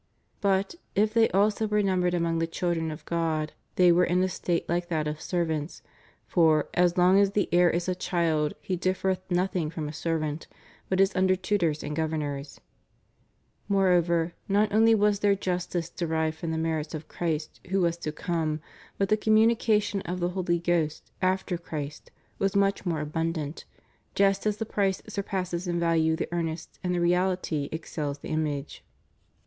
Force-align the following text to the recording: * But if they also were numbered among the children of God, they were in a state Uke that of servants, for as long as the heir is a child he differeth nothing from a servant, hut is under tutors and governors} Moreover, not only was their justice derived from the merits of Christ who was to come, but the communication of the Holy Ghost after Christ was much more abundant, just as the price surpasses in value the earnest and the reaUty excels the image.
* 0.25 0.41
But 0.41 0.73
if 0.95 1.13
they 1.13 1.29
also 1.29 1.67
were 1.67 1.83
numbered 1.83 2.15
among 2.15 2.39
the 2.39 2.47
children 2.47 2.89
of 2.89 3.05
God, 3.05 3.53
they 3.75 3.91
were 3.91 4.03
in 4.03 4.23
a 4.23 4.29
state 4.29 4.65
Uke 4.67 4.87
that 4.87 5.07
of 5.07 5.21
servants, 5.21 5.83
for 6.25 6.69
as 6.73 6.97
long 6.97 7.19
as 7.19 7.33
the 7.33 7.47
heir 7.51 7.69
is 7.69 7.87
a 7.87 7.93
child 7.93 8.55
he 8.61 8.75
differeth 8.75 9.21
nothing 9.29 9.69
from 9.69 9.87
a 9.87 9.93
servant, 9.93 10.47
hut 10.89 10.99
is 11.01 11.15
under 11.15 11.35
tutors 11.35 11.83
and 11.83 11.95
governors} 11.95 12.59
Moreover, 13.69 14.33
not 14.49 14.73
only 14.73 14.95
was 14.95 15.19
their 15.19 15.35
justice 15.35 15.91
derived 15.91 16.35
from 16.39 16.49
the 16.49 16.57
merits 16.57 16.95
of 16.95 17.07
Christ 17.07 17.59
who 17.69 17.81
was 17.81 17.95
to 17.97 18.11
come, 18.11 18.59
but 18.97 19.09
the 19.09 19.15
communication 19.17 20.01
of 20.01 20.19
the 20.19 20.29
Holy 20.29 20.57
Ghost 20.57 21.11
after 21.21 21.59
Christ 21.59 22.09
was 22.39 22.55
much 22.55 22.87
more 22.87 23.01
abundant, 23.01 23.65
just 24.15 24.47
as 24.47 24.57
the 24.57 24.65
price 24.65 25.03
surpasses 25.07 25.67
in 25.67 25.79
value 25.79 26.15
the 26.15 26.27
earnest 26.31 26.79
and 26.83 26.95
the 26.95 26.99
reaUty 26.99 27.69
excels 27.71 28.17
the 28.17 28.29
image. 28.29 28.83